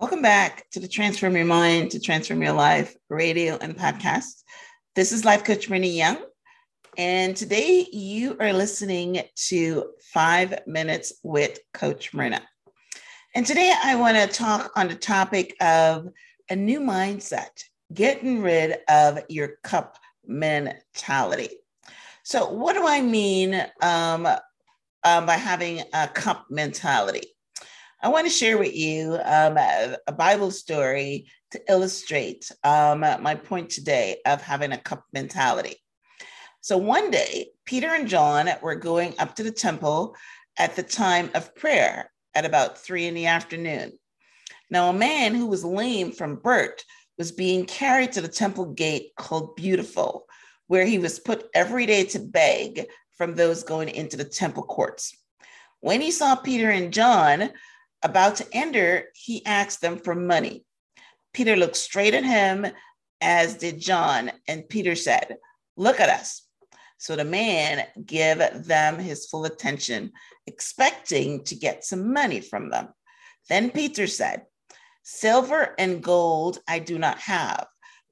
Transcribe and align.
Welcome 0.00 0.22
back 0.22 0.70
to 0.70 0.78
the 0.78 0.86
Transform 0.86 1.34
Your 1.34 1.44
Mind 1.44 1.90
to 1.90 1.98
Transform 1.98 2.40
Your 2.40 2.52
Life 2.52 2.96
radio 3.08 3.58
and 3.60 3.76
podcast. 3.76 4.44
This 4.94 5.10
is 5.10 5.24
Life 5.24 5.42
Coach 5.42 5.68
Myrna 5.68 5.88
Young. 5.88 6.18
And 6.96 7.36
today 7.36 7.84
you 7.90 8.36
are 8.38 8.52
listening 8.52 9.20
to 9.48 9.90
Five 10.12 10.60
Minutes 10.68 11.14
with 11.24 11.58
Coach 11.74 12.14
Myrna. 12.14 12.40
And 13.34 13.44
today 13.44 13.74
I 13.82 13.96
want 13.96 14.16
to 14.16 14.28
talk 14.28 14.70
on 14.76 14.86
the 14.86 14.94
topic 14.94 15.56
of 15.60 16.06
a 16.48 16.54
new 16.54 16.78
mindset, 16.78 17.64
getting 17.92 18.40
rid 18.40 18.78
of 18.88 19.18
your 19.28 19.56
cup 19.64 19.98
mentality. 20.24 21.48
So, 22.22 22.48
what 22.48 22.74
do 22.74 22.86
I 22.86 23.02
mean 23.02 23.66
um, 23.82 24.28
um, 25.02 25.26
by 25.26 25.34
having 25.34 25.82
a 25.92 26.06
cup 26.06 26.46
mentality? 26.50 27.24
I 28.00 28.08
want 28.08 28.26
to 28.26 28.32
share 28.32 28.58
with 28.58 28.76
you 28.76 29.18
um, 29.24 29.56
a, 29.56 30.12
Bible 30.12 30.52
story 30.52 31.26
to 31.50 31.60
illustrate 31.68 32.48
um, 32.62 33.00
my 33.00 33.34
point 33.34 33.70
today 33.70 34.18
of 34.24 34.40
having 34.40 34.70
a 34.70 34.78
cup 34.78 35.04
mentality. 35.12 35.76
So 36.60 36.76
one 36.76 37.10
day, 37.10 37.48
Peter 37.64 37.88
and 37.88 38.06
John 38.06 38.48
were 38.62 38.76
going 38.76 39.14
up 39.18 39.34
to 39.36 39.42
the 39.42 39.50
temple 39.50 40.14
at 40.56 40.76
the 40.76 40.82
time 40.84 41.30
of 41.34 41.56
prayer 41.56 42.12
at 42.36 42.44
about 42.44 42.78
three 42.78 43.06
in 43.06 43.14
the 43.14 43.26
afternoon. 43.26 43.98
Now, 44.70 44.90
a 44.90 44.92
man 44.92 45.34
who 45.34 45.46
was 45.46 45.64
lame 45.64 46.12
from 46.12 46.36
birth 46.36 46.84
was 47.16 47.32
being 47.32 47.66
carried 47.66 48.12
to 48.12 48.20
the 48.20 48.28
temple 48.28 48.66
gate 48.66 49.10
called 49.16 49.56
Beautiful, 49.56 50.26
where 50.68 50.84
he 50.84 51.00
was 51.00 51.18
put 51.18 51.48
every 51.52 51.84
day 51.86 52.04
to 52.04 52.20
beg 52.20 52.86
from 53.16 53.34
those 53.34 53.64
going 53.64 53.88
into 53.88 54.16
the 54.16 54.24
temple 54.24 54.62
courts. 54.62 55.16
When 55.80 56.00
he 56.00 56.12
saw 56.12 56.36
Peter 56.36 56.70
and 56.70 56.92
John 56.92 57.50
about 58.02 58.36
to 58.36 58.46
enter, 58.52 59.06
he 59.14 59.44
asked 59.44 59.80
them 59.80 59.98
for 59.98 60.14
money. 60.14 60.64
Peter 61.32 61.56
looked 61.56 61.76
straight 61.76 62.14
at 62.14 62.24
him, 62.24 62.66
as 63.20 63.56
did 63.56 63.80
John, 63.80 64.30
and 64.46 64.68
Peter 64.68 64.94
said, 64.94 65.36
Look 65.76 66.00
at 66.00 66.08
us. 66.08 66.42
So 66.98 67.14
the 67.14 67.24
man 67.24 67.86
gave 68.04 68.38
them 68.38 68.98
his 68.98 69.26
full 69.26 69.44
attention, 69.44 70.12
expecting 70.46 71.44
to 71.44 71.54
get 71.54 71.84
some 71.84 72.12
money 72.12 72.40
from 72.40 72.70
them. 72.70 72.88
Then 73.48 73.70
Peter 73.70 74.06
said, 74.06 74.42
Silver 75.04 75.74
and 75.78 76.02
gold 76.02 76.58
I 76.68 76.80
do 76.80 76.98
not 76.98 77.18
have, 77.20 77.66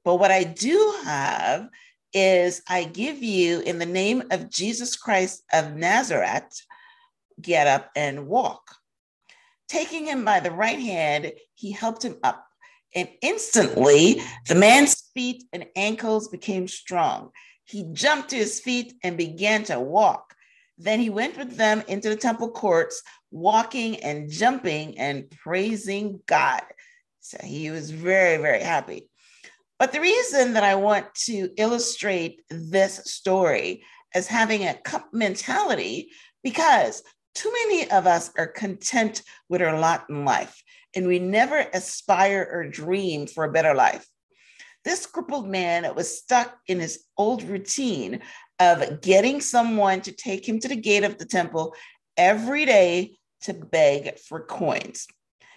but 0.05 0.15
what 0.15 0.31
I 0.31 0.43
do 0.45 0.95
have 1.03 1.67
is 2.13 2.61
I 2.67 2.85
give 2.85 3.21
you 3.21 3.59
in 3.59 3.77
the 3.77 3.85
name 3.85 4.23
of 4.31 4.49
Jesus 4.49 4.95
Christ 4.95 5.43
of 5.51 5.75
Nazareth, 5.75 6.65
get 7.41 7.67
up 7.67 7.91
and 7.95 8.27
walk. 8.27 8.76
Taking 9.67 10.05
him 10.05 10.23
by 10.23 10.39
the 10.39 10.51
right 10.51 10.79
hand, 10.79 11.33
he 11.55 11.71
helped 11.71 12.03
him 12.03 12.17
up. 12.23 12.45
And 12.95 13.09
instantly, 13.21 14.21
the 14.47 14.55
man's 14.55 15.09
feet 15.13 15.43
and 15.51 15.65
ankles 15.75 16.29
became 16.29 16.67
strong. 16.67 17.31
He 17.65 17.83
jumped 17.91 18.29
to 18.29 18.37
his 18.37 18.59
feet 18.59 18.93
and 19.03 19.17
began 19.17 19.63
to 19.65 19.79
walk. 19.79 20.33
Then 20.77 20.99
he 20.99 21.09
went 21.09 21.37
with 21.37 21.57
them 21.57 21.83
into 21.87 22.09
the 22.09 22.15
temple 22.15 22.51
courts, 22.51 23.01
walking 23.29 23.97
and 23.97 24.29
jumping 24.29 24.97
and 24.97 25.29
praising 25.29 26.21
God. 26.27 26.63
So 27.19 27.37
he 27.43 27.71
was 27.71 27.91
very, 27.91 28.37
very 28.41 28.61
happy. 28.61 29.09
But 29.79 29.91
the 29.91 29.99
reason 30.01 30.53
that 30.53 30.63
I 30.63 30.75
want 30.75 31.13
to 31.25 31.49
illustrate 31.57 32.41
this 32.49 33.01
story 33.05 33.83
as 34.15 34.27
having 34.27 34.65
a 34.65 34.73
cup 34.73 35.09
mentality, 35.13 36.09
because 36.41 37.03
too 37.37 37.53
many 37.67 37.87
of 37.91 38.07
us 38.07 38.31
are 38.35 38.47
content 38.47 39.21
with 39.47 39.61
our 39.61 39.79
lot 39.79 40.05
in 40.09 40.25
life, 40.25 40.63
and 40.95 41.05
we 41.05 41.19
never 41.19 41.67
aspire 41.71 42.49
or 42.51 42.67
dream 42.67 43.27
for 43.27 43.43
a 43.43 43.51
better 43.51 43.75
life. 43.75 44.07
This 44.83 45.05
crippled 45.05 45.47
man 45.47 45.93
was 45.93 46.17
stuck 46.17 46.57
in 46.65 46.79
his 46.79 47.03
old 47.15 47.43
routine 47.43 48.21
of 48.59 49.01
getting 49.01 49.39
someone 49.39 50.01
to 50.01 50.11
take 50.11 50.49
him 50.49 50.59
to 50.61 50.67
the 50.67 50.75
gate 50.75 51.03
of 51.03 51.19
the 51.19 51.27
temple 51.27 51.75
every 52.17 52.65
day 52.65 53.17
to 53.41 53.53
beg 53.53 54.17
for 54.17 54.43
coins. 54.43 55.05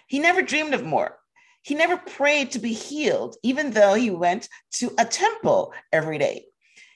He 0.05 0.19
never 0.19 0.43
dreamed 0.43 0.75
of 0.75 0.85
more. 0.85 1.17
He 1.63 1.73
never 1.73 1.97
prayed 1.97 2.51
to 2.51 2.59
be 2.59 2.73
healed, 2.73 3.37
even 3.41 3.71
though 3.71 3.95
he 3.95 4.11
went 4.11 4.49
to 4.73 4.93
a 4.99 5.05
temple 5.05 5.73
every 5.91 6.19
day. 6.19 6.45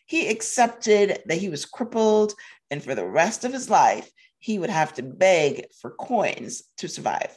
He 0.06 0.28
accepted 0.28 1.24
that 1.26 1.40
he 1.40 1.50
was 1.50 1.66
crippled, 1.66 2.36
and 2.70 2.84
for 2.84 2.94
the 2.94 3.08
rest 3.08 3.46
of 3.46 3.52
his 3.52 3.68
life, 3.68 4.12
he 4.46 4.60
would 4.60 4.70
have 4.70 4.94
to 4.94 5.02
beg 5.02 5.66
for 5.82 5.90
coins 5.90 6.62
to 6.78 6.88
survive. 6.88 7.36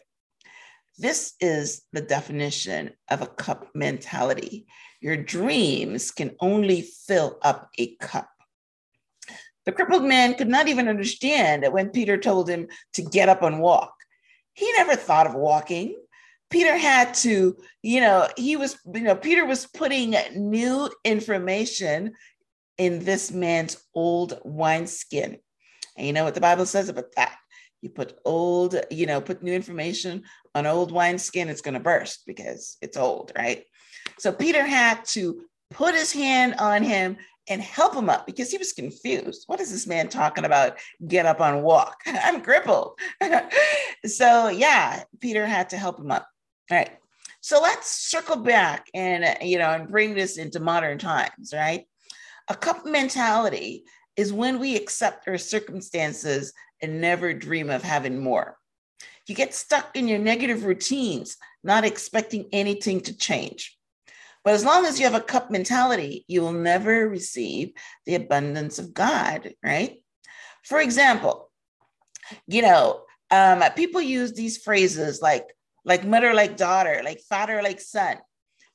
This 0.98 1.32
is 1.40 1.80
the 1.90 2.02
definition 2.02 2.90
of 3.10 3.22
a 3.22 3.26
cup 3.26 3.68
mentality. 3.74 4.66
Your 5.00 5.16
dreams 5.16 6.10
can 6.10 6.36
only 6.38 6.82
fill 7.06 7.38
up 7.40 7.70
a 7.78 7.96
cup. 7.96 8.28
The 9.64 9.72
crippled 9.72 10.04
man 10.04 10.34
could 10.34 10.48
not 10.48 10.68
even 10.68 10.86
understand 10.86 11.62
that 11.62 11.72
when 11.72 11.88
Peter 11.88 12.18
told 12.18 12.46
him 12.46 12.68
to 12.92 13.00
get 13.00 13.30
up 13.30 13.42
and 13.42 13.58
walk. 13.58 13.94
He 14.52 14.70
never 14.72 14.94
thought 14.94 15.26
of 15.26 15.34
walking. 15.34 15.96
Peter 16.50 16.76
had 16.76 17.14
to, 17.24 17.56
you 17.82 18.00
know, 18.02 18.28
he 18.36 18.56
was, 18.56 18.76
you 18.92 19.00
know, 19.00 19.16
Peter 19.16 19.46
was 19.46 19.66
putting 19.66 20.14
new 20.36 20.90
information 21.06 22.12
in 22.76 23.02
this 23.02 23.32
man's 23.32 23.82
old 23.94 24.38
wineskin. 24.44 25.38
And 25.98 26.06
you 26.06 26.12
know 26.12 26.24
what 26.24 26.34
the 26.34 26.40
Bible 26.40 26.64
says 26.64 26.88
about 26.88 27.12
that? 27.16 27.36
You 27.82 27.90
put 27.90 28.18
old, 28.24 28.76
you 28.90 29.06
know, 29.06 29.20
put 29.20 29.42
new 29.42 29.52
information 29.52 30.22
on 30.54 30.66
old 30.66 30.92
wineskin, 30.92 31.48
it's 31.48 31.60
going 31.60 31.74
to 31.74 31.80
burst 31.80 32.22
because 32.26 32.76
it's 32.80 32.96
old, 32.96 33.32
right? 33.36 33.64
So 34.18 34.32
Peter 34.32 34.64
had 34.64 35.04
to 35.06 35.42
put 35.70 35.94
his 35.94 36.12
hand 36.12 36.54
on 36.58 36.82
him 36.82 37.16
and 37.48 37.62
help 37.62 37.94
him 37.94 38.10
up 38.10 38.26
because 38.26 38.50
he 38.50 38.58
was 38.58 38.72
confused. 38.72 39.44
What 39.46 39.60
is 39.60 39.70
this 39.70 39.86
man 39.86 40.08
talking 40.08 40.44
about? 40.44 40.78
Get 41.06 41.26
up 41.26 41.40
and 41.40 41.62
walk. 41.62 42.00
I'm 42.06 42.40
crippled. 42.40 42.98
so, 44.06 44.48
yeah, 44.48 45.02
Peter 45.20 45.46
had 45.46 45.70
to 45.70 45.76
help 45.76 45.98
him 45.98 46.10
up. 46.10 46.28
All 46.70 46.78
right. 46.78 46.90
So 47.40 47.60
let's 47.60 47.90
circle 47.90 48.36
back 48.36 48.88
and, 48.94 49.36
you 49.40 49.58
know, 49.58 49.70
and 49.70 49.88
bring 49.88 50.14
this 50.14 50.38
into 50.38 50.60
modern 50.60 50.98
times, 50.98 51.52
right? 51.54 51.86
A 52.48 52.54
cup 52.54 52.84
mentality 52.84 53.84
is 54.18 54.32
when 54.32 54.58
we 54.58 54.74
accept 54.74 55.28
our 55.28 55.38
circumstances 55.38 56.52
and 56.82 57.00
never 57.00 57.32
dream 57.32 57.70
of 57.70 57.84
having 57.84 58.18
more. 58.18 58.58
You 59.28 59.36
get 59.36 59.54
stuck 59.54 59.96
in 59.96 60.08
your 60.08 60.18
negative 60.18 60.64
routines, 60.64 61.36
not 61.62 61.84
expecting 61.84 62.48
anything 62.52 63.00
to 63.02 63.16
change. 63.16 63.78
But 64.44 64.54
as 64.54 64.64
long 64.64 64.86
as 64.86 64.98
you 64.98 65.06
have 65.06 65.14
a 65.14 65.20
cup 65.20 65.52
mentality, 65.52 66.24
you 66.26 66.40
will 66.40 66.52
never 66.52 67.08
receive 67.08 67.72
the 68.06 68.16
abundance 68.16 68.80
of 68.80 68.92
God, 68.92 69.54
right? 69.62 70.02
For 70.64 70.80
example, 70.80 71.50
you 72.48 72.62
know, 72.62 73.04
um, 73.30 73.62
people 73.76 74.00
use 74.00 74.32
these 74.32 74.58
phrases 74.58 75.22
like 75.22 75.46
like 75.84 76.04
mother 76.04 76.34
like 76.34 76.56
daughter, 76.56 77.02
like 77.04 77.20
father 77.20 77.62
like 77.62 77.80
son. 77.80 78.16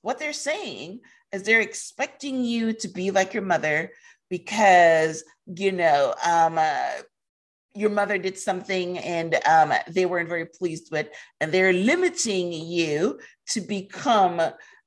What 0.03 0.19
they're 0.19 0.31
saying 0.31 1.01
is 1.33 1.43
they're 1.43 1.59
expecting 1.59 2.45
you 2.45 2.73
to 2.73 2.87
be 2.87 3.11
like 3.11 3.33
your 3.33 3.43
mother 3.43 3.91
because 4.29 5.23
you 5.47 5.71
know 5.71 6.13
um, 6.25 6.57
uh, 6.57 6.91
your 7.75 7.89
mother 7.89 8.17
did 8.17 8.37
something 8.37 8.99
and 8.99 9.35
um, 9.45 9.73
they 9.87 10.05
weren't 10.05 10.29
very 10.29 10.45
pleased 10.45 10.91
with, 10.91 11.07
and 11.39 11.51
they're 11.51 11.73
limiting 11.73 12.51
you 12.51 13.19
to 13.49 13.61
become 13.61 14.41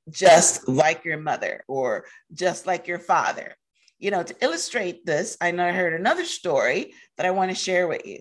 just 0.09 0.67
like 0.67 1.03
your 1.03 1.17
mother 1.17 1.63
or 1.67 2.05
just 2.33 2.65
like 2.65 2.87
your 2.87 2.99
father. 2.99 3.55
You 3.99 4.11
know, 4.11 4.23
to 4.23 4.35
illustrate 4.41 5.05
this, 5.05 5.37
I 5.41 5.51
know 5.51 5.67
I 5.67 5.71
heard 5.71 5.99
another 5.99 6.23
story 6.23 6.93
that 7.17 7.25
I 7.25 7.31
want 7.31 7.51
to 7.51 7.55
share 7.55 7.87
with 7.87 8.05
you. 8.05 8.19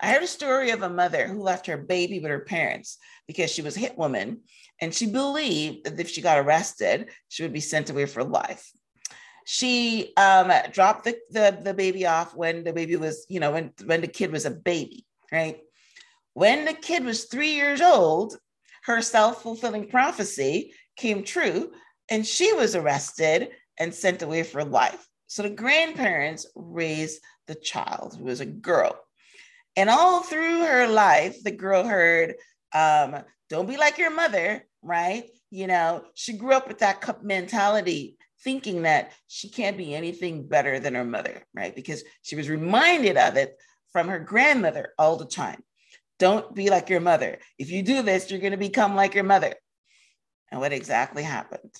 I 0.00 0.12
heard 0.12 0.22
a 0.22 0.28
story 0.28 0.70
of 0.70 0.82
a 0.82 0.90
mother 0.90 1.26
who 1.26 1.42
left 1.42 1.66
her 1.66 1.78
baby 1.78 2.20
with 2.20 2.30
her 2.30 2.40
parents 2.40 2.98
because 3.26 3.50
she 3.50 3.62
was 3.62 3.76
a 3.76 3.80
hit 3.80 3.96
woman 3.96 4.42
and 4.80 4.94
she 4.94 5.06
believed 5.06 5.84
that 5.84 5.98
if 5.98 6.10
she 6.10 6.20
got 6.20 6.38
arrested, 6.38 7.08
she 7.28 7.42
would 7.42 7.52
be 7.52 7.60
sent 7.60 7.88
away 7.88 8.04
for 8.04 8.22
life. 8.22 8.70
She 9.48 10.12
um, 10.16 10.50
dropped 10.72 11.04
the, 11.04 11.16
the, 11.30 11.56
the 11.62 11.72
baby 11.72 12.04
off 12.04 12.34
when 12.34 12.64
the 12.64 12.72
baby 12.72 12.96
was, 12.96 13.24
you 13.28 13.38
know, 13.38 13.52
when, 13.52 13.72
when 13.84 14.00
the 14.00 14.08
kid 14.08 14.32
was 14.32 14.44
a 14.44 14.50
baby, 14.50 15.06
right? 15.30 15.60
When 16.34 16.64
the 16.64 16.74
kid 16.74 17.04
was 17.04 17.24
three 17.24 17.52
years 17.52 17.80
old, 17.80 18.36
her 18.84 19.00
self 19.00 19.42
fulfilling 19.42 19.88
prophecy 19.88 20.72
came 20.96 21.22
true 21.22 21.70
and 22.10 22.26
she 22.26 22.52
was 22.54 22.74
arrested 22.74 23.50
and 23.78 23.94
sent 23.94 24.22
away 24.22 24.42
for 24.42 24.64
life. 24.64 25.06
So 25.28 25.42
the 25.42 25.50
grandparents 25.50 26.46
raised 26.56 27.22
the 27.46 27.54
child, 27.54 28.16
who 28.18 28.24
was 28.24 28.40
a 28.40 28.46
girl. 28.46 28.98
And 29.76 29.88
all 29.88 30.24
through 30.24 30.64
her 30.64 30.88
life, 30.88 31.40
the 31.44 31.52
girl 31.52 31.84
heard, 31.84 32.34
um, 32.74 33.22
don't 33.48 33.68
be 33.68 33.76
like 33.76 33.98
your 33.98 34.10
mother, 34.10 34.66
right? 34.82 35.30
You 35.50 35.68
know, 35.68 36.02
she 36.14 36.32
grew 36.32 36.52
up 36.52 36.66
with 36.66 36.78
that 36.78 37.00
cup 37.00 37.22
mentality, 37.22 38.15
thinking 38.42 38.82
that 38.82 39.12
she 39.26 39.48
can't 39.48 39.76
be 39.76 39.94
anything 39.94 40.46
better 40.46 40.78
than 40.78 40.94
her 40.94 41.04
mother, 41.04 41.42
right? 41.54 41.74
Because 41.74 42.04
she 42.22 42.36
was 42.36 42.48
reminded 42.48 43.16
of 43.16 43.36
it 43.36 43.56
from 43.92 44.08
her 44.08 44.18
grandmother 44.18 44.92
all 44.98 45.16
the 45.16 45.26
time. 45.26 45.62
Don't 46.18 46.54
be 46.54 46.70
like 46.70 46.88
your 46.88 47.00
mother. 47.00 47.38
If 47.58 47.70
you 47.70 47.82
do 47.82 48.02
this, 48.02 48.30
you're 48.30 48.40
going 48.40 48.52
to 48.52 48.58
become 48.58 48.94
like 48.94 49.14
your 49.14 49.24
mother. 49.24 49.54
And 50.50 50.60
what 50.60 50.72
exactly 50.72 51.22
happened? 51.22 51.74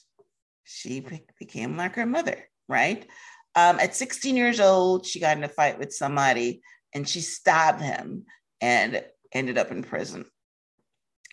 She 0.65 1.07
became 1.39 1.77
like 1.77 1.95
her 1.95 2.07
mother, 2.07 2.49
right? 2.69 3.07
Um, 3.55 3.79
at 3.81 3.95
16 3.95 4.37
years 4.37 4.61
old, 4.61 5.07
she 5.07 5.21
got 5.21 5.37
in 5.37 5.45
a 5.45 5.49
fight 5.49 5.79
with 5.79 5.95
somebody 5.95 6.61
and 6.95 7.09
she 7.09 7.21
stabbed 7.21 7.81
him 7.81 8.25
and 8.61 9.03
ended 9.33 9.59
up 9.59 9.71
in 9.71 9.83
prison. 9.83 10.27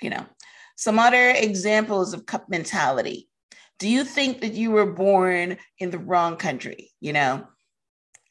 You 0.01 0.11
know, 0.11 0.25
some 0.77 0.99
other 0.99 1.29
examples 1.29 2.13
of 2.13 2.25
cup 2.25 2.49
mentality. 2.49 3.29
Do 3.79 3.89
you 3.89 4.03
think 4.03 4.41
that 4.41 4.53
you 4.53 4.71
were 4.71 4.85
born 4.85 5.57
in 5.79 5.91
the 5.91 5.97
wrong 5.97 6.37
country? 6.37 6.91
You 6.99 7.13
know, 7.13 7.47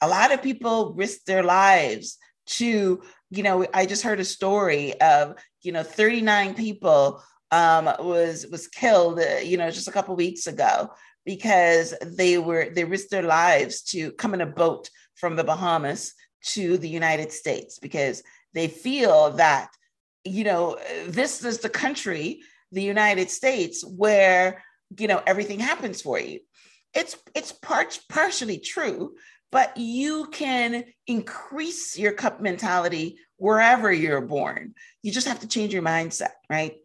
a 0.00 0.08
lot 0.08 0.32
of 0.32 0.42
people 0.42 0.94
risk 0.94 1.24
their 1.24 1.42
lives 1.42 2.18
to, 2.46 3.02
you 3.30 3.42
know, 3.42 3.66
I 3.72 3.86
just 3.86 4.02
heard 4.02 4.20
a 4.20 4.24
story 4.24 5.00
of, 5.00 5.36
you 5.62 5.72
know, 5.72 5.82
39 5.82 6.54
people 6.54 7.22
um, 7.50 7.84
was 7.84 8.46
was 8.50 8.66
killed, 8.66 9.20
uh, 9.20 9.40
you 9.42 9.56
know, 9.58 9.70
just 9.70 9.88
a 9.88 9.92
couple 9.92 10.16
weeks 10.16 10.46
ago 10.46 10.90
because 11.24 11.94
they 12.02 12.38
were 12.38 12.70
they 12.74 12.84
risked 12.84 13.10
their 13.10 13.22
lives 13.22 13.82
to 13.82 14.12
come 14.12 14.34
in 14.34 14.40
a 14.40 14.46
boat 14.46 14.90
from 15.14 15.36
the 15.36 15.44
Bahamas 15.44 16.14
to 16.44 16.78
the 16.78 16.88
United 16.88 17.30
States 17.30 17.78
because 17.78 18.22
they 18.54 18.68
feel 18.68 19.30
that 19.32 19.70
you 20.24 20.44
know 20.44 20.78
this 21.06 21.44
is 21.44 21.58
the 21.58 21.68
country 21.68 22.40
the 22.72 22.82
United 22.82 23.30
States 23.30 23.84
where 23.84 24.64
you 24.98 25.08
know 25.08 25.22
everything 25.26 25.60
happens 25.60 26.02
for 26.02 26.18
you. 26.18 26.40
It's 26.94 27.16
it's 27.34 27.52
part 27.52 27.98
partially 28.08 28.58
true 28.58 29.14
but 29.52 29.76
you 29.76 30.28
can 30.32 30.82
increase 31.06 31.98
your 31.98 32.12
cup 32.12 32.40
mentality 32.40 33.18
wherever 33.36 33.92
you're 33.92 34.22
born. 34.22 34.74
You 35.02 35.12
just 35.12 35.28
have 35.28 35.40
to 35.40 35.48
change 35.48 35.72
your 35.72 35.82
mindset 35.82 36.32
right? 36.48 36.76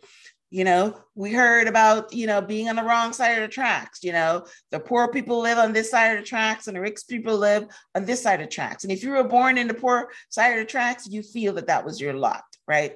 You 0.49 0.63
know 0.63 0.97
we 1.15 1.33
heard 1.33 1.67
about 1.67 2.13
you 2.13 2.27
know 2.27 2.41
being 2.41 2.69
on 2.69 2.77
the 2.77 2.83
wrong 2.83 3.11
side 3.11 3.37
of 3.37 3.41
the 3.41 3.53
tracks 3.53 3.99
you 4.01 4.13
know 4.13 4.45
the 4.71 4.79
poor 4.79 5.11
people 5.11 5.41
live 5.41 5.57
on 5.57 5.73
this 5.73 5.91
side 5.91 6.11
of 6.17 6.19
the 6.19 6.25
tracks 6.25 6.67
and 6.67 6.77
the 6.77 6.81
rich 6.81 7.01
people 7.09 7.37
live 7.37 7.67
on 7.95 8.05
this 8.05 8.23
side 8.23 8.39
of 8.39 8.47
the 8.47 8.51
tracks. 8.51 8.83
And 8.83 8.93
if 8.93 9.03
you 9.03 9.11
were 9.11 9.25
born 9.25 9.57
in 9.57 9.67
the 9.67 9.73
poor 9.73 10.09
side 10.29 10.53
of 10.53 10.59
the 10.59 10.71
tracks 10.71 11.07
you 11.07 11.21
feel 11.21 11.53
that 11.55 11.67
that 11.67 11.85
was 11.85 11.99
your 11.99 12.13
lot 12.13 12.43
right? 12.67 12.95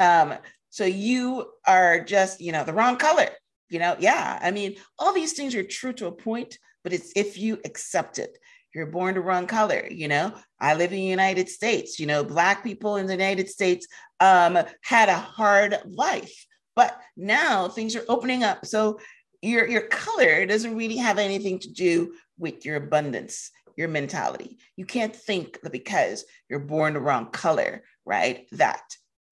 Um 0.00 0.34
so 0.70 0.84
you 0.84 1.46
are 1.66 2.04
just 2.04 2.40
you 2.40 2.52
know 2.52 2.64
the 2.64 2.74
wrong 2.74 2.96
color 2.96 3.30
you 3.70 3.78
know 3.78 3.96
yeah 3.98 4.38
i 4.42 4.50
mean 4.50 4.76
all 4.98 5.12
these 5.12 5.32
things 5.32 5.54
are 5.54 5.62
true 5.62 5.92
to 5.92 6.06
a 6.06 6.12
point 6.12 6.58
but 6.84 6.92
it's 6.92 7.12
if 7.16 7.38
you 7.38 7.58
accept 7.64 8.18
it 8.18 8.38
you're 8.74 8.86
born 8.86 9.14
the 9.14 9.20
wrong 9.20 9.46
color 9.46 9.86
you 9.90 10.08
know 10.08 10.32
i 10.60 10.74
live 10.74 10.92
in 10.92 10.98
the 10.98 11.02
united 11.02 11.48
states 11.48 11.98
you 11.98 12.06
know 12.06 12.22
black 12.22 12.62
people 12.62 12.96
in 12.96 13.06
the 13.06 13.12
united 13.12 13.48
states 13.48 13.86
um, 14.20 14.58
had 14.82 15.08
a 15.08 15.14
hard 15.14 15.78
life 15.86 16.46
but 16.78 16.96
now 17.16 17.66
things 17.66 17.96
are 17.96 18.04
opening 18.08 18.44
up. 18.44 18.64
So 18.64 19.00
your, 19.42 19.66
your 19.66 19.88
color 19.88 20.46
doesn't 20.46 20.76
really 20.76 20.98
have 20.98 21.18
anything 21.18 21.58
to 21.58 21.72
do 21.72 22.14
with 22.38 22.64
your 22.64 22.76
abundance, 22.76 23.50
your 23.76 23.88
mentality. 23.88 24.58
You 24.76 24.86
can't 24.86 25.14
think 25.14 25.60
that 25.62 25.72
because 25.72 26.24
you're 26.48 26.60
born 26.60 26.94
the 26.94 27.00
wrong 27.00 27.32
color, 27.32 27.82
right, 28.06 28.46
that 28.52 28.82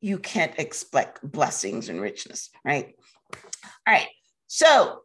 you 0.00 0.19
can't 0.19 0.59
expect 0.59 1.23
blessings 1.23 1.88
and 1.88 2.00
richness, 2.00 2.50
right? 2.65 2.97
All 3.87 3.94
right. 3.94 4.09
So 4.47 5.01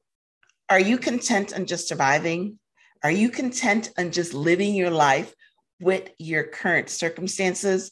are 0.69 0.79
you 0.79 0.97
content 0.97 1.53
on 1.53 1.65
just 1.65 1.87
surviving? 1.87 2.59
Are 3.03 3.11
you 3.11 3.29
content 3.29 3.91
on 3.97 4.11
just 4.11 4.33
living 4.33 4.75
your 4.75 4.91
life 4.91 5.33
with 5.79 6.09
your 6.19 6.43
current 6.43 6.89
circumstances? 6.89 7.91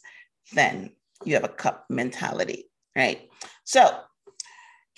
Then 0.52 0.90
you 1.24 1.34
have 1.34 1.44
a 1.44 1.48
cup 1.48 1.86
mentality, 1.90 2.70
right? 2.96 3.28
So 3.64 4.00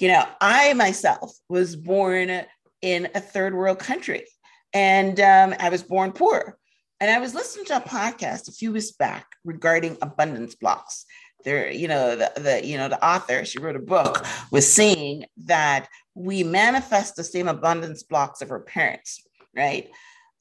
you 0.00 0.08
know, 0.08 0.26
I 0.40 0.72
myself 0.74 1.32
was 1.48 1.76
born 1.76 2.42
in 2.80 3.08
a 3.14 3.20
third 3.20 3.54
world 3.54 3.78
country 3.78 4.24
and 4.72 5.20
um, 5.20 5.54
I 5.60 5.68
was 5.68 5.84
born 5.84 6.10
poor. 6.12 6.58
And 7.00 7.10
I 7.10 7.18
was 7.18 7.34
listening 7.34 7.66
to 7.66 7.76
a 7.76 7.80
podcast 7.80 8.48
a 8.48 8.52
few 8.52 8.72
weeks 8.72 8.92
back 8.92 9.26
regarding 9.44 9.98
abundance 10.02 10.54
blocks. 10.54 11.04
There, 11.44 11.70
you 11.70 11.88
know, 11.88 12.16
the, 12.16 12.32
the 12.36 12.66
you 12.66 12.76
know 12.76 12.88
the 12.88 13.04
author 13.04 13.44
she 13.44 13.58
wrote 13.58 13.76
a 13.76 13.80
book 13.80 14.24
was 14.52 14.72
saying 14.72 15.24
that 15.44 15.88
we 16.14 16.42
manifest 16.42 17.16
the 17.16 17.24
same 17.24 17.48
abundance 17.48 18.02
blocks 18.02 18.42
of 18.42 18.50
our 18.50 18.60
parents, 18.60 19.22
right? 19.56 19.90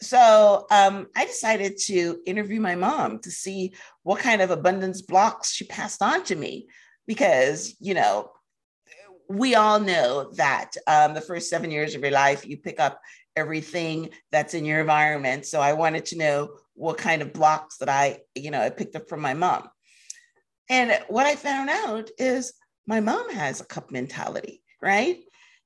So 0.02 0.66
um, 0.72 1.08
I 1.16 1.26
decided 1.26 1.78
to 1.86 2.20
interview 2.26 2.60
my 2.60 2.76
mom 2.76 3.20
to 3.20 3.32
see 3.32 3.74
what 4.04 4.20
kind 4.20 4.42
of 4.42 4.50
abundance 4.50 5.02
blocks 5.02 5.54
she 5.54 5.66
passed 5.66 6.02
on 6.02 6.24
to 6.26 6.36
me, 6.36 6.68
because 7.08 7.76
you 7.80 7.94
know 7.94 8.32
we 9.30 9.56
all 9.56 9.80
know 9.80 10.32
that 10.34 10.72
um, 10.88 11.14
the 11.14 11.22
first 11.22 11.50
seven 11.50 11.72
years 11.72 11.96
of 11.96 12.02
your 12.02 12.12
life, 12.12 12.46
you 12.46 12.58
pick 12.58 12.80
up 12.80 13.00
everything 13.38 14.10
that's 14.32 14.54
in 14.54 14.66
your 14.66 14.82
environment. 14.82 15.46
So 15.46 15.62
I 15.62 15.72
wanted 15.74 16.06
to 16.08 16.18
know 16.18 16.50
what 16.74 16.98
kind 16.98 17.22
of 17.22 17.32
blocks 17.32 17.78
that 17.78 17.88
I, 17.88 18.20
you 18.36 18.52
know, 18.52 18.60
I 18.60 18.70
picked 18.70 18.96
up 18.96 19.08
from 19.08 19.22
my 19.22 19.34
mom. 19.34 19.70
And 20.70 21.00
what 21.08 21.26
I 21.26 21.36
found 21.36 21.70
out 21.70 22.10
is 22.18 22.54
my 22.88 23.00
mom 23.00 23.32
has 23.32 23.62
a 23.62 23.66
cup 23.66 23.90
mentality, 23.90 24.64
right? 24.82 25.20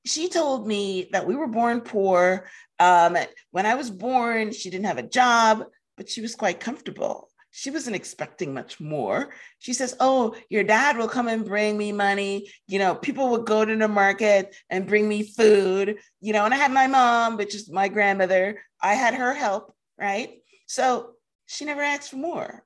She 0.06 0.28
told 0.28 0.66
me 0.66 1.08
that 1.12 1.26
we 1.26 1.36
were 1.36 1.48
born 1.48 1.80
poor. 1.82 2.48
Um, 2.78 3.16
when 3.50 3.66
I 3.66 3.74
was 3.74 3.90
born, 3.90 4.52
she 4.52 4.70
didn't 4.70 4.86
have 4.86 4.98
a 4.98 5.02
job, 5.02 5.64
but 5.96 6.08
she 6.08 6.20
was 6.20 6.34
quite 6.34 6.60
comfortable 6.60 7.28
she 7.56 7.70
wasn't 7.70 7.96
expecting 7.96 8.52
much 8.52 8.80
more. 8.80 9.32
She 9.60 9.72
says, 9.72 9.96
Oh, 9.98 10.36
your 10.50 10.62
dad 10.62 10.98
will 10.98 11.08
come 11.08 11.26
and 11.26 11.42
bring 11.42 11.78
me 11.78 11.90
money. 11.90 12.50
You 12.68 12.78
know, 12.78 12.94
people 12.94 13.30
would 13.30 13.46
go 13.46 13.64
to 13.64 13.74
the 13.74 13.88
market 13.88 14.54
and 14.68 14.86
bring 14.86 15.08
me 15.08 15.22
food, 15.22 15.96
you 16.20 16.34
know, 16.34 16.44
and 16.44 16.52
I 16.52 16.58
had 16.58 16.70
my 16.70 16.86
mom, 16.86 17.38
which 17.38 17.54
is 17.54 17.70
my 17.70 17.88
grandmother. 17.88 18.60
I 18.82 18.92
had 18.92 19.14
her 19.14 19.32
help, 19.32 19.74
right? 19.98 20.34
So 20.66 21.12
she 21.46 21.64
never 21.64 21.80
asked 21.80 22.10
for 22.10 22.16
more. 22.16 22.62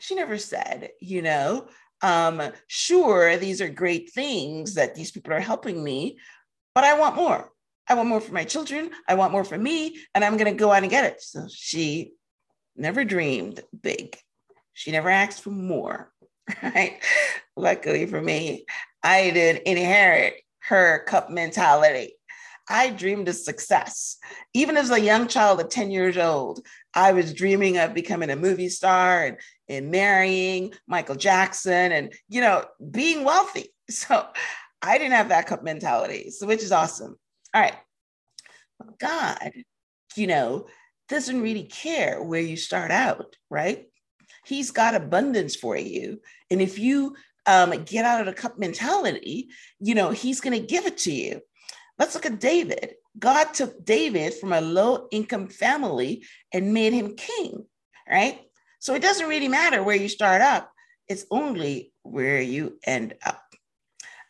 She 0.00 0.14
never 0.14 0.38
said, 0.38 0.92
you 1.02 1.20
know, 1.20 1.68
um, 2.00 2.40
sure, 2.66 3.36
these 3.36 3.60
are 3.60 3.68
great 3.68 4.10
things 4.14 4.72
that 4.74 4.94
these 4.94 5.10
people 5.10 5.34
are 5.34 5.40
helping 5.40 5.84
me, 5.84 6.16
but 6.74 6.84
I 6.84 6.98
want 6.98 7.16
more. 7.16 7.50
I 7.88 7.94
want 7.94 8.08
more 8.08 8.20
for 8.20 8.32
my 8.32 8.44
children. 8.44 8.90
I 9.08 9.14
want 9.14 9.32
more 9.32 9.44
for 9.44 9.58
me, 9.58 9.98
and 10.14 10.24
I'm 10.24 10.36
going 10.36 10.52
to 10.52 10.58
go 10.58 10.72
out 10.72 10.82
and 10.82 10.90
get 10.90 11.04
it. 11.04 11.20
So 11.20 11.46
she 11.50 12.12
never 12.76 13.04
dreamed 13.04 13.60
big. 13.82 14.16
She 14.72 14.90
never 14.90 15.08
asked 15.08 15.42
for 15.42 15.50
more, 15.50 16.12
right? 16.62 16.98
Luckily 17.56 18.06
for 18.06 18.20
me, 18.20 18.64
I 19.02 19.30
didn't 19.30 19.62
inherit 19.64 20.34
her 20.68 21.04
cup 21.04 21.30
mentality. 21.30 22.14
I 22.68 22.90
dreamed 22.90 23.28
of 23.28 23.36
success. 23.36 24.16
Even 24.54 24.76
as 24.76 24.90
a 24.90 25.00
young 25.00 25.28
child 25.28 25.60
of 25.60 25.68
10 25.68 25.90
years 25.90 26.16
old, 26.16 26.66
I 26.94 27.12
was 27.12 27.34
dreaming 27.34 27.76
of 27.76 27.92
becoming 27.92 28.30
a 28.30 28.36
movie 28.36 28.70
star 28.70 29.24
and, 29.24 29.36
and 29.68 29.90
marrying 29.90 30.72
Michael 30.86 31.16
Jackson 31.16 31.92
and, 31.92 32.12
you 32.28 32.40
know, 32.40 32.64
being 32.90 33.24
wealthy. 33.24 33.70
So 33.90 34.26
I 34.84 34.98
didn't 34.98 35.14
have 35.14 35.30
that 35.30 35.46
cup 35.46 35.62
mentality, 35.62 36.30
so 36.30 36.46
which 36.46 36.62
is 36.62 36.72
awesome. 36.72 37.16
All 37.54 37.62
right. 37.62 37.74
God, 39.00 39.52
you 40.16 40.26
know, 40.26 40.66
doesn't 41.08 41.40
really 41.40 41.64
care 41.64 42.22
where 42.22 42.40
you 42.40 42.56
start 42.56 42.90
out, 42.90 43.36
right? 43.50 43.86
He's 44.44 44.70
got 44.70 44.94
abundance 44.94 45.56
for 45.56 45.76
you. 45.76 46.20
And 46.50 46.60
if 46.60 46.78
you 46.78 47.16
um, 47.46 47.70
get 47.84 48.04
out 48.04 48.20
of 48.20 48.26
the 48.26 48.32
cup 48.32 48.58
mentality, 48.58 49.48
you 49.80 49.94
know, 49.94 50.10
he's 50.10 50.40
going 50.40 50.58
to 50.60 50.66
give 50.66 50.86
it 50.86 50.98
to 50.98 51.12
you. 51.12 51.40
Let's 51.98 52.14
look 52.14 52.26
at 52.26 52.40
David. 52.40 52.94
God 53.18 53.54
took 53.54 53.84
David 53.84 54.34
from 54.34 54.52
a 54.52 54.60
low 54.60 55.06
income 55.10 55.48
family 55.48 56.24
and 56.52 56.74
made 56.74 56.92
him 56.92 57.16
king, 57.16 57.64
right? 58.10 58.40
So 58.80 58.94
it 58.94 59.02
doesn't 59.02 59.28
really 59.28 59.48
matter 59.48 59.82
where 59.82 59.96
you 59.96 60.08
start 60.08 60.42
up, 60.42 60.70
it's 61.08 61.26
only 61.30 61.92
where 62.02 62.40
you 62.40 62.78
end 62.84 63.14
up. 63.24 63.43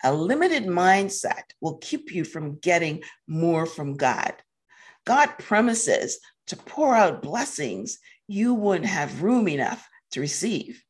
A 0.05 0.13
limited 0.13 0.67
mindset 0.67 1.45
will 1.63 1.79
keep 1.79 2.13
you 2.13 2.25
from 2.25 2.59
getting 2.59 3.03
more 3.27 3.65
from 3.65 3.95
God. 3.95 4.35
God 5.07 5.29
promises 5.39 6.19
to 6.49 6.57
pour 6.57 6.95
out 6.95 7.23
blessings 7.23 7.99
you 8.29 8.53
wouldn't 8.53 8.87
have 8.87 9.23
room 9.23 9.49
enough 9.49 9.89
to 10.13 10.21
receive. 10.21 10.85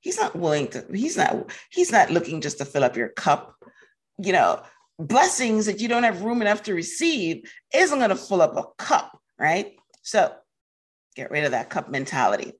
He's 0.00 0.18
not 0.18 0.36
willing 0.36 0.68
to, 0.68 0.84
he's 0.92 1.16
not, 1.16 1.50
he's 1.70 1.90
not 1.90 2.10
looking 2.10 2.42
just 2.42 2.58
to 2.58 2.66
fill 2.66 2.84
up 2.84 2.96
your 2.96 3.08
cup. 3.08 3.56
You 4.18 4.34
know, 4.34 4.62
blessings 4.98 5.64
that 5.64 5.80
you 5.80 5.88
don't 5.88 6.02
have 6.02 6.22
room 6.22 6.42
enough 6.42 6.62
to 6.64 6.74
receive 6.74 7.50
isn't 7.74 7.98
going 7.98 8.10
to 8.10 8.16
fill 8.16 8.42
up 8.42 8.56
a 8.58 8.64
cup, 8.76 9.18
right? 9.38 9.74
So 10.02 10.34
get 11.16 11.30
rid 11.30 11.44
of 11.44 11.52
that 11.52 11.70
cup 11.70 11.90
mentality. 11.90 12.52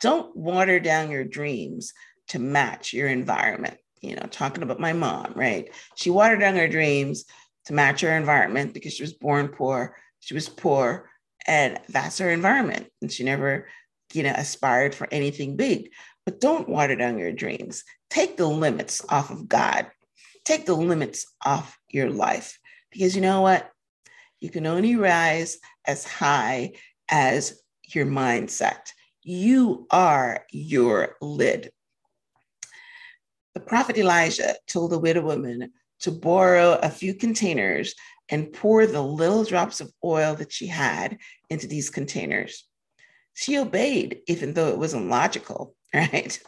Don't 0.00 0.34
water 0.36 0.80
down 0.80 1.10
your 1.10 1.24
dreams 1.24 1.92
to 2.28 2.40
match 2.40 2.92
your 2.92 3.06
environment. 3.06 3.78
You 4.00 4.16
know, 4.16 4.26
talking 4.30 4.62
about 4.62 4.80
my 4.80 4.92
mom, 4.92 5.32
right? 5.34 5.70
She 5.94 6.10
watered 6.10 6.40
down 6.40 6.56
her 6.56 6.68
dreams 6.68 7.24
to 7.66 7.74
match 7.74 8.00
her 8.00 8.16
environment 8.16 8.72
because 8.72 8.94
she 8.94 9.02
was 9.02 9.12
born 9.12 9.48
poor. 9.48 9.96
She 10.20 10.34
was 10.34 10.48
poor 10.48 11.10
and 11.46 11.78
that's 11.88 12.18
her 12.18 12.30
environment 12.30 12.88
and 13.00 13.10
she 13.10 13.24
never 13.24 13.66
you 14.12 14.22
know 14.22 14.34
aspired 14.36 14.94
for 14.94 15.08
anything 15.10 15.56
big 15.56 15.90
but 16.26 16.38
don't 16.38 16.68
water 16.68 16.94
down 16.94 17.18
your 17.18 17.32
dreams 17.32 17.82
take 18.10 18.36
the 18.36 18.46
limits 18.46 19.02
off 19.08 19.30
of 19.30 19.48
God, 19.48 19.86
take 20.44 20.66
the 20.66 20.74
limits 20.74 21.26
off 21.44 21.78
your 21.88 22.10
life. 22.10 22.58
Because 22.90 23.14
you 23.14 23.22
know 23.22 23.40
what? 23.40 23.70
You 24.40 24.50
can 24.50 24.66
only 24.66 24.96
rise 24.96 25.58
as 25.86 26.04
high 26.04 26.72
as 27.08 27.62
your 27.94 28.06
mindset. 28.06 28.90
You 29.22 29.86
are 29.90 30.44
your 30.50 31.16
lid. 31.20 31.70
The 33.54 33.60
prophet 33.60 33.98
Elijah 33.98 34.56
told 34.66 34.92
the 34.92 34.98
widow 34.98 35.22
woman 35.22 35.72
to 36.00 36.10
borrow 36.10 36.78
a 36.82 36.88
few 36.88 37.14
containers 37.14 37.94
and 38.28 38.52
pour 38.52 38.86
the 38.86 39.02
little 39.02 39.44
drops 39.44 39.80
of 39.80 39.92
oil 40.04 40.34
that 40.36 40.52
she 40.52 40.66
had 40.66 41.18
into 41.48 41.66
these 41.66 41.90
containers. 41.90 42.64
She 43.34 43.58
obeyed, 43.58 44.20
even 44.26 44.54
though 44.54 44.68
it 44.68 44.78
wasn't 44.78 45.08
logical, 45.08 45.74
right? 45.94 46.38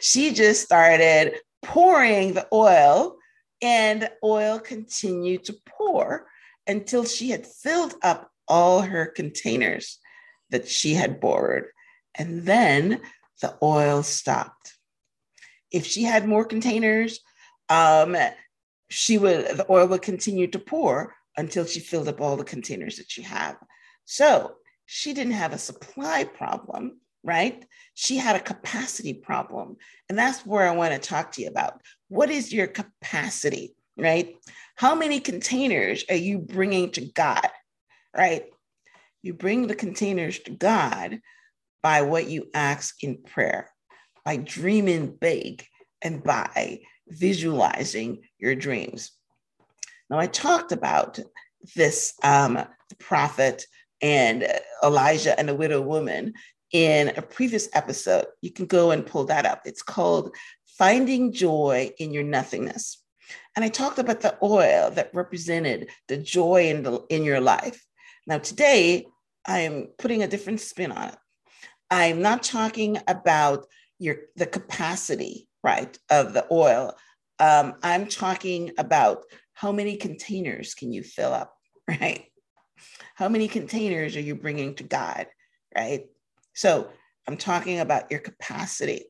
she 0.00 0.32
just 0.32 0.62
started 0.62 1.34
pouring 1.62 2.34
the 2.34 2.48
oil, 2.52 3.16
and 3.62 4.10
oil 4.24 4.58
continued 4.58 5.44
to 5.44 5.54
pour 5.66 6.26
until 6.66 7.04
she 7.04 7.30
had 7.30 7.46
filled 7.46 7.94
up 8.02 8.30
all 8.48 8.80
her 8.80 9.06
containers 9.06 9.98
that 10.50 10.68
she 10.68 10.94
had 10.94 11.20
borrowed. 11.20 11.64
And 12.16 12.42
then 12.42 13.00
the 13.40 13.56
oil 13.62 14.02
stopped. 14.02 14.71
If 15.72 15.86
she 15.86 16.02
had 16.02 16.28
more 16.28 16.44
containers, 16.44 17.20
um, 17.68 18.16
she 18.90 19.18
would 19.18 19.56
the 19.56 19.66
oil 19.70 19.86
would 19.88 20.02
continue 20.02 20.46
to 20.48 20.58
pour 20.58 21.14
until 21.36 21.64
she 21.64 21.80
filled 21.80 22.08
up 22.08 22.20
all 22.20 22.36
the 22.36 22.44
containers 22.44 22.98
that 22.98 23.10
she 23.10 23.22
had. 23.22 23.54
So 24.04 24.56
she 24.86 25.14
didn't 25.14 25.32
have 25.32 25.52
a 25.52 25.58
supply 25.58 26.24
problem, 26.24 27.00
right? 27.24 27.64
She 27.94 28.16
had 28.16 28.36
a 28.36 28.40
capacity 28.40 29.14
problem. 29.14 29.76
And 30.08 30.18
that's 30.18 30.44
where 30.44 30.68
I 30.68 30.76
want 30.76 30.92
to 30.92 30.98
talk 30.98 31.32
to 31.32 31.42
you 31.42 31.48
about. 31.48 31.80
What 32.08 32.30
is 32.30 32.52
your 32.52 32.66
capacity, 32.66 33.74
right? 33.96 34.36
How 34.76 34.94
many 34.94 35.20
containers 35.20 36.04
are 36.10 36.16
you 36.16 36.38
bringing 36.38 36.90
to 36.92 37.06
God, 37.14 37.48
right? 38.14 38.44
You 39.22 39.34
bring 39.34 39.66
the 39.66 39.74
containers 39.74 40.38
to 40.40 40.50
God 40.50 41.20
by 41.82 42.02
what 42.02 42.28
you 42.28 42.48
ask 42.54 43.02
in 43.02 43.22
prayer, 43.22 43.70
by 44.24 44.36
dreaming 44.36 45.16
big, 45.20 45.64
and 46.02 46.22
by 46.22 46.80
visualizing 47.08 48.22
your 48.38 48.54
dreams. 48.54 49.12
Now, 50.10 50.18
I 50.18 50.26
talked 50.26 50.72
about 50.72 51.18
this 51.76 52.14
um, 52.22 52.64
prophet 52.98 53.66
and 54.00 54.46
Elijah 54.82 55.38
and 55.38 55.48
the 55.48 55.54
widow 55.54 55.80
woman 55.80 56.34
in 56.72 57.12
a 57.16 57.22
previous 57.22 57.68
episode. 57.72 58.26
You 58.40 58.50
can 58.50 58.66
go 58.66 58.90
and 58.90 59.06
pull 59.06 59.24
that 59.26 59.46
up. 59.46 59.62
It's 59.64 59.82
called 59.82 60.34
Finding 60.78 61.32
Joy 61.32 61.92
in 61.98 62.12
Your 62.12 62.24
Nothingness. 62.24 62.98
And 63.54 63.64
I 63.64 63.68
talked 63.68 63.98
about 63.98 64.20
the 64.20 64.36
oil 64.42 64.90
that 64.90 65.14
represented 65.14 65.88
the 66.08 66.16
joy 66.16 66.68
in, 66.68 66.82
the, 66.82 67.00
in 67.08 67.24
your 67.24 67.40
life. 67.40 67.84
Now, 68.26 68.38
today, 68.38 69.06
I 69.46 69.60
am 69.60 69.88
putting 69.98 70.22
a 70.22 70.28
different 70.28 70.60
spin 70.60 70.92
on 70.92 71.08
it. 71.08 71.16
I'm 71.90 72.22
not 72.22 72.42
talking 72.42 72.98
about 73.06 73.66
your 73.98 74.16
the 74.36 74.46
capacity, 74.46 75.48
right, 75.62 75.96
of 76.10 76.32
the 76.32 76.46
oil. 76.50 76.94
Um, 77.38 77.74
I'm 77.82 78.06
talking 78.06 78.72
about 78.78 79.24
how 79.54 79.72
many 79.72 79.96
containers 79.96 80.74
can 80.74 80.92
you 80.92 81.02
fill 81.02 81.32
up, 81.32 81.54
right? 81.88 82.24
How 83.14 83.28
many 83.28 83.48
containers 83.48 84.16
are 84.16 84.20
you 84.20 84.34
bringing 84.34 84.74
to 84.76 84.84
God, 84.84 85.26
right? 85.74 86.06
So 86.54 86.88
I'm 87.26 87.36
talking 87.36 87.80
about 87.80 88.10
your 88.10 88.20
capacity. 88.20 89.04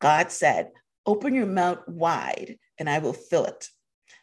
God 0.00 0.30
said, 0.30 0.70
Open 1.06 1.34
your 1.34 1.46
mouth 1.46 1.86
wide 1.86 2.56
and 2.78 2.88
I 2.88 2.98
will 2.98 3.12
fill 3.12 3.44
it. 3.44 3.68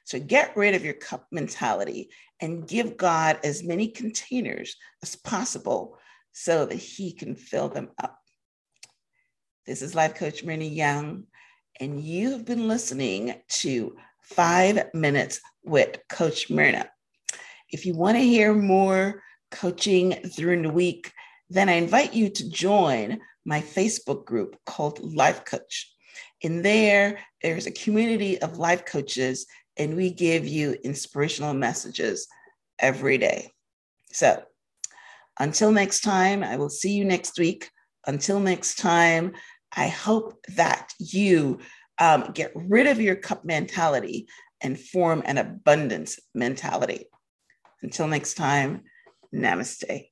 So 0.03 0.19
get 0.19 0.57
rid 0.57 0.75
of 0.75 0.83
your 0.83 0.95
cup 0.95 1.27
mentality 1.31 2.09
and 2.39 2.67
give 2.67 2.97
God 2.97 3.39
as 3.43 3.63
many 3.63 3.87
containers 3.87 4.75
as 5.03 5.15
possible 5.15 5.97
so 6.31 6.65
that 6.65 6.75
He 6.75 7.13
can 7.13 7.35
fill 7.35 7.69
them 7.69 7.89
up. 8.01 8.20
This 9.67 9.83
is 9.83 9.93
Life 9.93 10.15
Coach 10.15 10.43
Myrna 10.43 10.63
Young, 10.63 11.25
and 11.79 12.01
you 12.01 12.31
have 12.31 12.45
been 12.45 12.67
listening 12.67 13.35
to 13.49 13.95
Five 14.23 14.91
Minutes 14.95 15.39
with 15.63 15.99
Coach 16.09 16.49
Myrna. 16.49 16.89
If 17.69 17.85
you 17.85 17.93
want 17.93 18.17
to 18.17 18.23
hear 18.23 18.55
more 18.55 19.21
coaching 19.51 20.17
during 20.35 20.63
the 20.63 20.71
week, 20.71 21.11
then 21.51 21.69
I 21.69 21.73
invite 21.73 22.15
you 22.15 22.29
to 22.29 22.49
join 22.49 23.19
my 23.45 23.61
Facebook 23.61 24.25
group 24.25 24.57
called 24.65 24.99
Life 24.99 25.45
Coach. 25.45 25.93
In 26.41 26.63
there, 26.63 27.19
there's 27.43 27.67
a 27.67 27.71
community 27.71 28.41
of 28.41 28.57
life 28.57 28.85
coaches, 28.85 29.45
and 29.77 29.95
we 29.95 30.09
give 30.09 30.47
you 30.47 30.75
inspirational 30.83 31.53
messages 31.53 32.27
every 32.79 33.19
day. 33.19 33.51
So 34.11 34.41
until 35.39 35.71
next 35.71 36.01
time, 36.01 36.43
I 36.43 36.57
will 36.57 36.71
see 36.71 36.93
you 36.93 37.05
next 37.05 37.37
week. 37.37 37.69
Until 38.05 38.39
next 38.39 38.79
time, 38.79 39.33
I 39.75 39.87
hope 39.87 40.43
that 40.55 40.93
you 40.99 41.59
um, 41.99 42.31
get 42.33 42.51
rid 42.55 42.87
of 42.87 42.99
your 42.99 43.15
cup 43.15 43.45
mentality 43.45 44.27
and 44.61 44.79
form 44.79 45.23
an 45.25 45.37
abundance 45.37 46.19
mentality. 46.33 47.05
Until 47.81 48.07
next 48.07 48.35
time, 48.35 48.83
namaste. 49.33 50.10